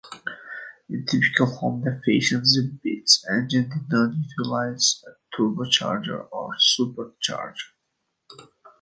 In 0.89 1.05
typical 1.05 1.45
Honda 1.45 2.01
fashion, 2.03 2.41
the 2.41 2.75
Beat's 2.81 3.23
engine 3.29 3.69
did 3.69 3.91
not 3.91 4.15
utilize 4.15 4.99
a 5.05 5.37
turbocharger 5.37 6.27
or 6.31 6.55
supercharger. 6.55 7.69